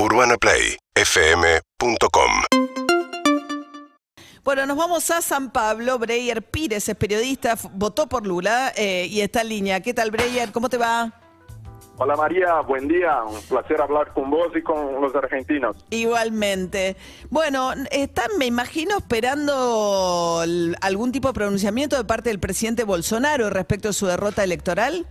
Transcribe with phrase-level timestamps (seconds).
[0.00, 2.30] UrbanaPlayFM.com
[4.44, 5.98] Bueno, nos vamos a San Pablo.
[5.98, 9.80] Breyer Pires es periodista, votó por Lula eh, y está en línea.
[9.80, 10.52] ¿Qué tal, Breyer?
[10.52, 11.12] ¿Cómo te va?
[11.96, 13.24] Hola María, buen día.
[13.24, 15.84] Un placer hablar con vos y con los argentinos.
[15.90, 16.96] Igualmente.
[17.28, 20.44] Bueno, están, me imagino, esperando
[20.80, 25.08] algún tipo de pronunciamiento de parte del presidente Bolsonaro respecto a su derrota electoral.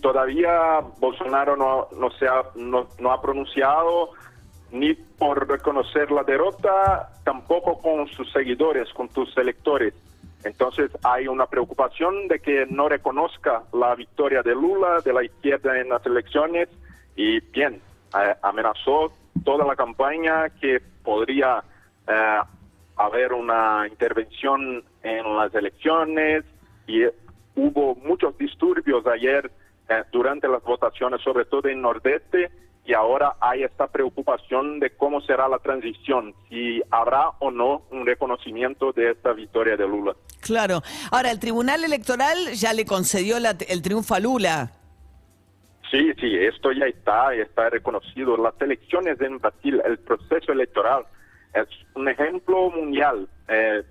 [0.00, 4.10] Todavía Bolsonaro no, no, se ha, no, ha pronunciado
[4.72, 9.94] ni por reconocer la derrota, tampoco con sus seguidores, con sus electores.
[10.44, 15.80] Entonces hay una preocupación de que no reconozca la victoria de Lula, de la izquierda
[15.80, 16.68] en las elecciones,
[17.16, 17.80] y bien,
[18.42, 19.12] amenazó
[19.44, 21.62] toda la campaña que podría
[22.06, 22.38] eh,
[22.96, 26.44] haber una intervención en las elecciones
[26.86, 27.04] y
[27.54, 29.50] hubo muchos disturbios ayer
[30.26, 32.50] durante las votaciones, sobre todo en Nordeste,
[32.84, 38.04] y ahora hay esta preocupación de cómo será la transición, si habrá o no un
[38.04, 40.16] reconocimiento de esta victoria de Lula.
[40.40, 40.82] Claro.
[41.12, 44.72] Ahora, el Tribunal Electoral ya le concedió la- el triunfo a Lula.
[45.92, 48.36] Sí, sí, esto ya está, está reconocido.
[48.36, 51.04] Las elecciones en Brasil, el proceso electoral
[51.54, 53.28] es un ejemplo mundial.
[53.46, 53.84] Eh,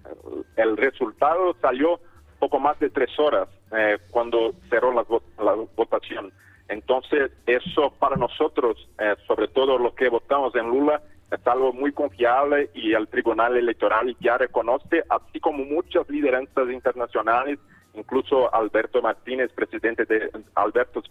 [0.58, 2.02] el resultado salió
[2.40, 5.06] poco más de tres horas eh, cuando cerró la,
[5.44, 6.31] la votación.
[6.68, 11.92] Entonces, eso para nosotros, eh, sobre todo los que votamos en Lula, es algo muy
[11.92, 17.59] confiable y el Tribunal Electoral ya reconoce, así como muchas lideranzas internacionales,
[17.94, 21.02] incluso Alberto Martínez, presidente de Alberto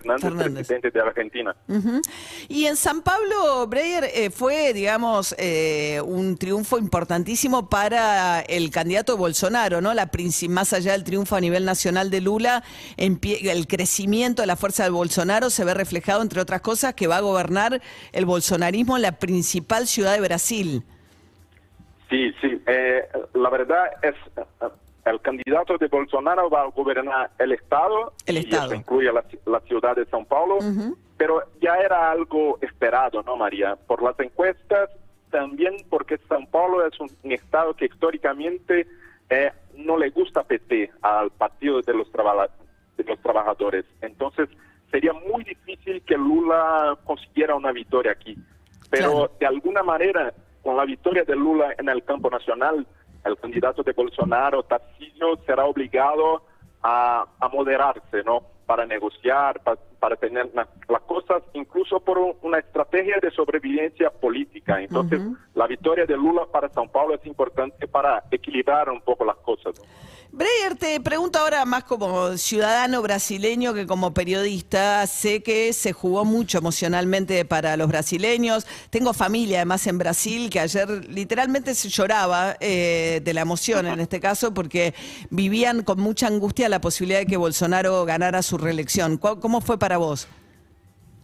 [0.00, 0.54] Fernández, Fernández.
[0.66, 1.56] presidente de Argentina.
[2.48, 9.16] Y en San Pablo, Breyer, eh, fue, digamos, eh, un triunfo importantísimo para el candidato
[9.16, 9.94] Bolsonaro, ¿no?
[9.94, 10.10] La
[10.48, 12.62] más allá del triunfo a nivel nacional de Lula,
[12.96, 17.18] el crecimiento de la fuerza del Bolsonaro se ve reflejado, entre otras cosas, que va
[17.18, 17.80] a gobernar
[18.12, 20.82] el bolsonarismo en la principal ciudad de Brasil.
[22.08, 22.60] Sí, sí.
[22.66, 24.14] eh, la verdad es
[25.04, 28.12] el candidato de Bolsonaro va a gobernar el estado.
[28.26, 28.66] El y estado.
[28.66, 30.58] eso incluye la, la ciudad de São Paulo.
[31.16, 33.76] Pero ya era algo esperado, ¿no, María?
[33.76, 34.90] Por las encuestas,
[35.30, 38.86] también porque São Paulo es un, un estado que históricamente
[39.28, 43.84] eh, no le gusta PT al partido de los, de los trabajadores.
[44.00, 44.48] Entonces
[44.90, 48.36] sería muy difícil que Lula consiguiera una victoria aquí.
[48.90, 49.32] Pero Claro.
[49.38, 52.86] de alguna manera, con la victoria de Lula en el campo nacional,
[53.24, 56.42] el candidato de Bolsonaro, Tarcísio, será obligado
[56.82, 58.42] a, a moderarse, ¿no?
[58.66, 64.80] Para negociar, pa- para tener las cosas, incluso por un- una estrategia de sobrevivencia política.
[64.80, 65.20] Entonces,
[65.54, 69.78] la victoria de Lula para São Paulo es importante para equilibrar un poco las cosas.
[69.78, 69.84] ¿no?
[70.32, 75.04] Breyer, te pregunto ahora más como ciudadano brasileño que como periodista.
[75.08, 78.64] Sé que se jugó mucho emocionalmente para los brasileños.
[78.90, 83.98] Tengo familia además en Brasil que ayer literalmente se lloraba eh, de la emoción en
[83.98, 84.94] este caso porque
[85.30, 89.16] vivían con mucha angustia la posibilidad de que Bolsonaro ganara su reelección.
[89.18, 90.28] ¿Cu- ¿Cómo fue para vos?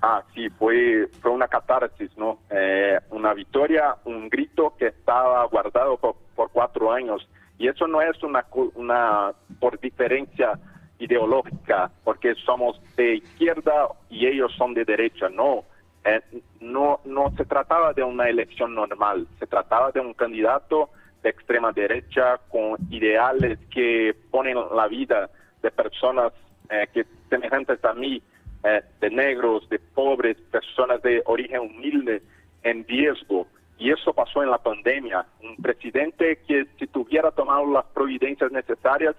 [0.03, 2.41] Ah, sí, fue, fue una catarsis, ¿no?
[2.51, 7.27] Eh, una victoria, un grito que estaba guardado por, por cuatro años.
[7.59, 10.59] Y eso no es una, una por diferencia
[10.99, 15.65] ideológica, porque somos de izquierda y ellos son de derecha, no.
[16.05, 16.21] Eh,
[16.61, 20.91] no, no se trataba de una elección normal, se trataba de un candidato
[21.23, 25.29] de extrema derecha con ideales que ponen la vida
[25.63, 26.33] de personas
[26.71, 28.23] eh, que semejantes a mí,
[28.65, 32.23] eh, de negros, de pobres, personas de origen humilde
[32.63, 33.47] en riesgo.
[33.79, 35.27] Y eso pasó en la pandemia.
[35.43, 39.15] Un presidente que si tuviera tomado las providencias necesarias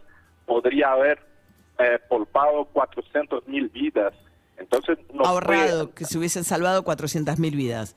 [0.45, 1.19] podría haber
[1.77, 4.13] eh, polpado 400 mil vidas.
[4.57, 7.95] Entonces no Ahorrado, fue, que se hubiesen salvado 400 mil vidas.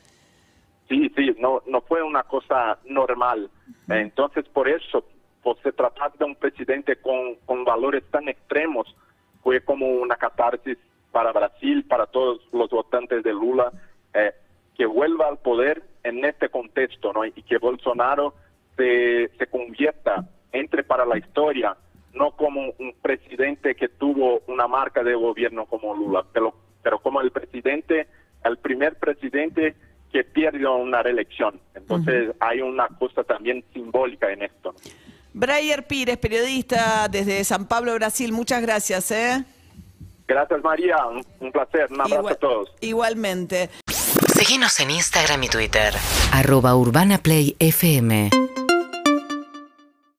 [0.89, 3.49] Sí, sí, no, no fue una cosa normal.
[3.89, 5.05] Entonces, por eso,
[5.43, 8.95] por se tratar de un presidente con, con valores tan extremos,
[9.43, 10.77] fue como una catarsis
[11.13, 13.73] para Brasil, para todos los votantes de Lula,
[14.15, 14.33] eh,
[14.77, 17.25] que vuelva al poder en este contexto, ¿no?
[17.25, 18.35] Y que Bolsonaro
[18.77, 21.77] se, se convierta, entre para la historia,
[22.15, 27.21] no como un presidente que tuvo una marca de gobierno como Lula, pero, pero como
[27.21, 28.09] el presidente,
[28.45, 29.75] el primer presidente
[30.13, 31.61] que pierde una reelección.
[31.75, 34.73] Entonces hay una cosa también simbólica en esto.
[34.73, 34.79] ¿no?
[35.35, 38.33] Breyer Pires, periodista desde San Pablo, Brasil.
[38.33, 39.45] Muchas gracias, ¿eh?
[40.27, 42.75] Gracias María, un, un placer, un abrazo Igual- a todos.
[42.81, 43.69] Igualmente.
[44.41, 45.95] Seguinos en Instagram y Twitter.
[46.33, 48.31] arroba urbanaplayfm